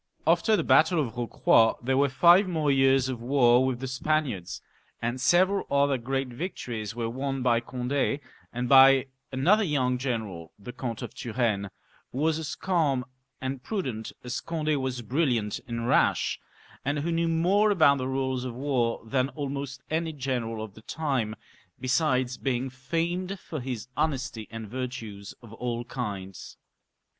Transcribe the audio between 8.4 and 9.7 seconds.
and by another